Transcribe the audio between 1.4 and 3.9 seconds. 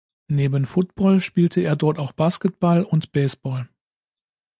er dort auch Basketball und Baseball.